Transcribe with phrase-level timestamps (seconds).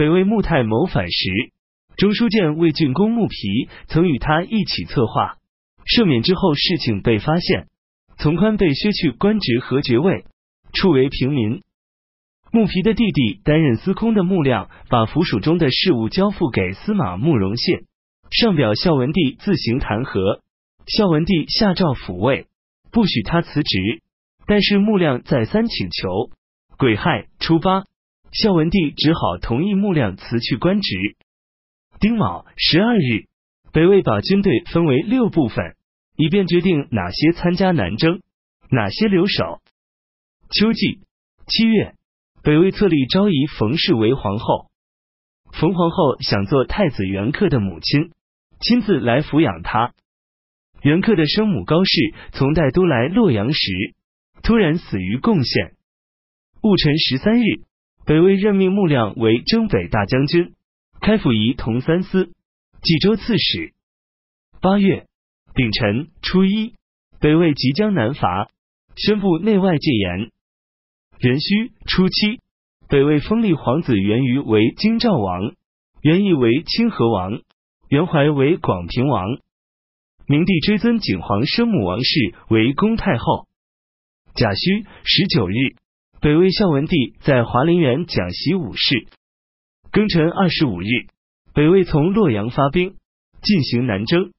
[0.00, 1.30] 北魏穆太谋反时，
[1.98, 5.36] 中书监魏郡公穆皮曾与他一起策划。
[5.84, 7.66] 赦免之后，事情被发现，
[8.16, 10.24] 从宽被削去官职和爵位，
[10.72, 11.60] 处为平民。
[12.50, 17.80] 穆皮的弟弟担任司空的穆亮，把府署中的事务交付给司马慕容信，
[18.30, 20.40] 上表孝文帝自行弹劾。
[20.86, 22.46] 孝文帝下诏抚慰，
[22.90, 24.00] 不许他辞职。
[24.46, 26.30] 但是穆亮再三请求。
[26.78, 27.84] 癸亥初八，
[28.32, 30.96] 孝文帝只好同意穆亮辞去官职。
[31.98, 33.26] 丁卯十二日，
[33.72, 35.76] 北魏把军队分为六部分，
[36.16, 38.20] 以便决定哪些参加南征，
[38.70, 39.60] 哪些留守。
[40.50, 41.00] 秋季
[41.46, 41.94] 七月。
[42.42, 44.70] 北魏册立昭仪冯氏为皇后，
[45.52, 48.12] 冯皇后想做太子元恪的母亲，
[48.60, 49.92] 亲自来抚养他。
[50.80, 53.94] 元恪的生母高氏从代都来洛阳时，
[54.42, 55.74] 突然死于贡献。
[56.62, 57.60] 戊辰十三日，
[58.06, 60.54] 北魏任命穆亮为征北大将军，
[61.00, 62.32] 开府仪同三司，
[62.82, 63.72] 冀州刺史。
[64.60, 65.06] 八月
[65.54, 66.74] 丙辰初一，
[67.20, 68.48] 北魏即将南伐，
[68.96, 70.30] 宣布内外戒严。
[71.18, 72.40] 壬戌初七，
[72.88, 75.54] 北魏封立皇子元瑜为京兆王，
[76.02, 77.42] 元义为清河王，
[77.88, 79.38] 元怀为广平王。
[80.26, 83.46] 明帝追尊景皇生母王氏为恭太后。
[84.34, 85.76] 甲戌十九日，
[86.22, 89.06] 北魏孝文帝在华林园讲习武士。
[89.90, 90.84] 庚辰二十五日，
[91.54, 92.96] 北魏从洛阳发兵
[93.40, 94.30] 进行南征。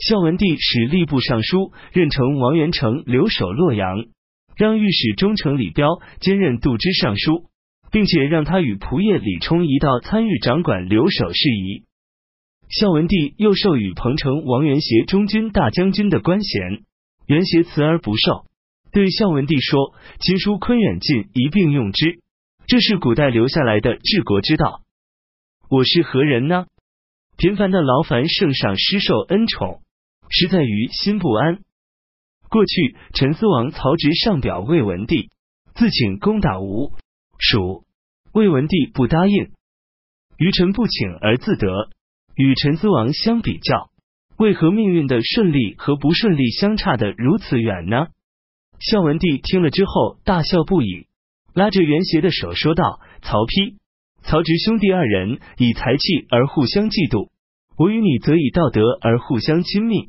[0.00, 4.06] 孝文帝使吏部尚书任城王元成留守洛阳。
[4.56, 7.44] 让御史中丞李彪兼任度支尚书，
[7.92, 11.84] 并且让他与仆射李冲一道参与掌管留守事宜。
[12.68, 16.82] 孝文帝又授予彭城王元协中军大将军的官衔，
[17.28, 18.46] 元协辞而不受，
[18.90, 22.20] 对孝文帝说：“亲疏坤远近一并用之，
[22.66, 24.80] 这是古代留下来的治国之道。
[25.68, 26.66] 我是何人呢？
[27.36, 29.82] 频繁的劳烦圣上施受恩宠，
[30.30, 31.58] 实在于心不安。”
[32.48, 35.30] 过去，陈思王曹植上表魏文帝，
[35.74, 36.94] 自请攻打吴
[37.38, 37.84] 蜀，
[38.32, 39.50] 魏文帝不答应。
[40.38, 41.90] 于臣不请而自得，
[42.34, 43.90] 与陈思王相比较，
[44.38, 48.06] 为何命运的顺利和不顺利相差的如此远呢？
[48.80, 51.06] 孝文帝听了之后大笑不已，
[51.52, 53.74] 拉着袁协的手说道：“曹丕、
[54.22, 57.30] 曹植兄弟二人以才气而互相嫉妒，
[57.76, 60.08] 我与你则以道德而互相亲密。”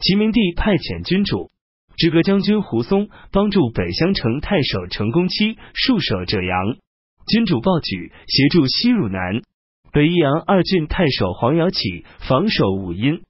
[0.00, 1.50] 齐明帝派遣君主、
[1.96, 6.76] 直阁将军胡松帮助北襄城太守成公期戍守者阳，
[7.26, 9.42] 君主鲍举协助西汝南、
[9.92, 13.22] 北益阳二郡太守黄尧起防守武阴。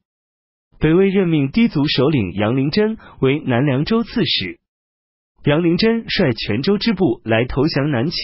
[0.83, 4.59] 北魏任命氐族首领杨灵真为南凉州刺史，
[5.45, 8.17] 杨灵真率泉州支部来投降南齐，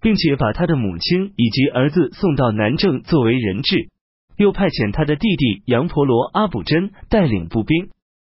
[0.00, 3.88] 并且把他的母亲以及儿子送到南郑作为人质。
[4.36, 7.88] 又派遣他的弟弟杨婆罗阿卜真带领步兵，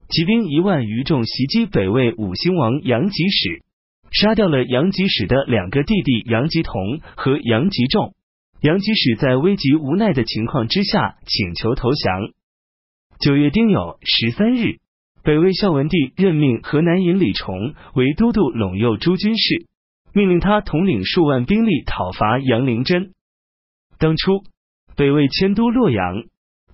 [0.08, 3.64] 骑兵一万余众袭击北魏武兴王杨吉使，
[4.12, 8.14] 杀掉了杨吉使的两个弟弟杨吉同和杨吉仲。
[8.60, 12.38] 杨吉使在危急无奈的情况之下请求投降。
[13.20, 14.78] 九月丁酉十三日，
[15.24, 19.66] 北魏孝文帝任命河南尹李崇为都督陇右诸军事，
[20.12, 23.12] 命令他统领数万兵力讨伐杨灵真。
[23.98, 24.44] 当初。
[24.96, 26.24] 北魏迁都洛阳，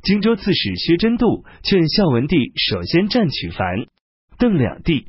[0.02, 3.86] 荆州刺史薛真度劝孝文帝首先占取樊、
[4.38, 5.08] 邓两地。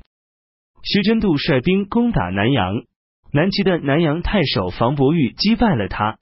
[0.83, 2.83] 薛真度率兵攻打南阳，
[3.31, 6.17] 南齐的南阳太守房伯玉击败了他。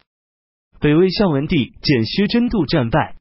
[0.79, 3.15] 北魏孝文帝见薛真度战败，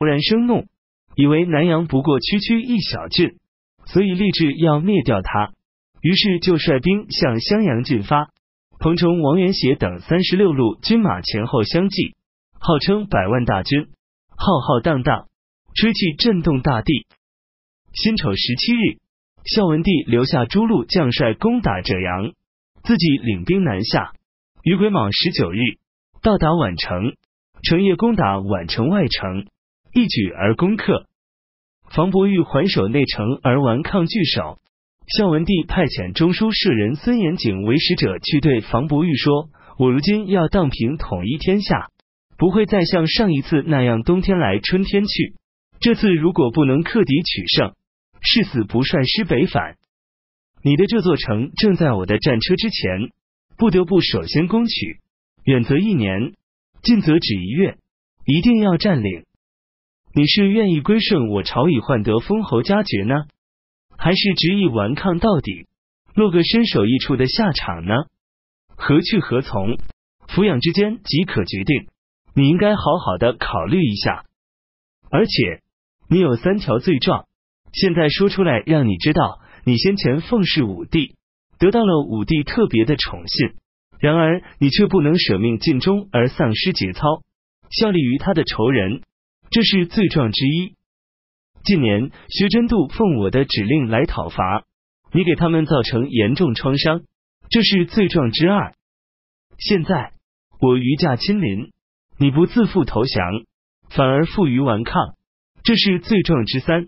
[0.00, 0.66] 忽然生怒，
[1.14, 3.36] 以为南阳不过区区一小郡，
[3.86, 5.52] 所以立志要灭掉他。
[6.00, 8.30] 于是就率兵向襄阳进发，
[8.78, 12.14] 彭城王元协等三十六路军马前后相继。
[12.64, 13.88] 号称百万大军，
[14.36, 15.26] 浩浩荡荡，
[15.74, 17.06] 吹气震动大地。
[17.92, 18.98] 辛丑十七日，
[19.44, 22.32] 孝文帝留下诸路将帅攻打者阳，
[22.84, 24.12] 自己领兵南下。
[24.62, 25.58] 于癸卯十九日，
[26.22, 27.16] 到达宛城，
[27.64, 29.46] 成夜攻打宛城外城，
[29.94, 31.06] 一举而攻克。
[31.90, 34.58] 房伯玉还守内城而顽抗拒守。
[35.06, 41.88] 孝文帝派遣中书舍人孙延景为使者去对房伯玉说：“我如今要荡平统一天下。”
[42.38, 45.34] 不会再像上一次那样冬天来春天去。
[45.78, 47.74] 这次如果不能克敌取胜，
[48.20, 49.76] 誓死不率师北返。
[50.62, 53.10] 你的这座城正在我的战车之前，
[53.56, 54.98] 不得不首先攻取。
[55.44, 56.32] 远则一年，
[56.82, 57.76] 近则只一月，
[58.24, 59.24] 一定要占领。
[60.14, 63.24] 你是愿意归顺我朝以换得封侯加爵呢，
[63.96, 65.66] 还是执意顽抗到底，
[66.14, 67.94] 落个身首异处的下场呢？
[68.76, 69.78] 何去何从？
[70.28, 71.86] 抚养之间即可决定。
[72.34, 74.24] 你应该好好的考虑一下。
[75.10, 75.62] 而且
[76.08, 77.26] 你有三条罪状，
[77.72, 81.14] 现在说出来让你知道，你先前奉侍武帝，
[81.58, 83.54] 得到了武帝特别的宠信，
[83.98, 87.22] 然而你却不能舍命尽忠而丧失节操，
[87.70, 89.02] 效力于他的仇人，
[89.52, 90.76] 这是罪状之一。
[91.62, 94.64] 近年薛真度奉我的指令来讨伐，
[95.12, 97.02] 你给他们造成严重创伤，
[97.50, 98.74] 这是罪状之二。
[99.58, 100.14] 现在
[100.58, 101.70] 我御驾亲临，
[102.18, 103.44] 你不自负投降。
[103.90, 105.16] 反而负隅顽抗，
[105.64, 106.86] 这是罪状之三。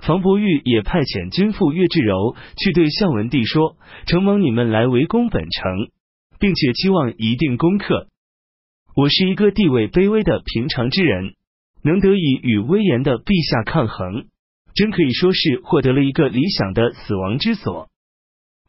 [0.00, 5.90] 房伯玉也派遣军父岳志柔去对孝文帝说：“承蒙你们来围攻本城，
[6.40, 8.08] 并且期望一定攻克。
[8.96, 11.34] 我是一个地位卑微的平常之人，
[11.82, 14.26] 能得以与威严的陛下抗衡，
[14.74, 17.88] 真可以说是获得了一个理想的死亡之所。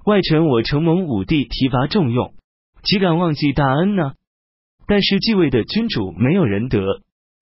[0.06, 2.33] 外臣我承蒙武帝提拔重用，
[2.83, 4.13] 岂敢忘记大恩呢？
[4.88, 7.01] 但是继位的君主没有仁德。”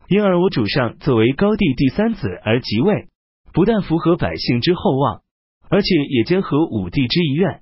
[0.10, 3.10] 因而我主上作为高帝第三子而即位，
[3.52, 5.22] 不但符合百姓之厚望，
[5.70, 7.60] 而且也兼合武帝之遗愿，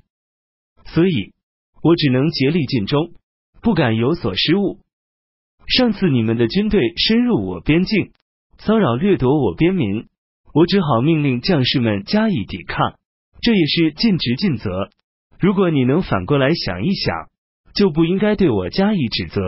[0.85, 1.33] 所以
[1.81, 3.13] 我只能竭力尽忠，
[3.63, 4.77] 不敢有所失误。
[5.67, 8.11] 上次你们的军队深入我边境，
[8.57, 10.05] 骚扰掠夺我边民，
[10.53, 12.95] 我只好命令将士们加以抵抗，
[13.41, 14.89] 这也是尽职尽责。
[15.39, 17.29] 如果你能反过来想一想，
[17.73, 19.41] 就不应该对我加以指责。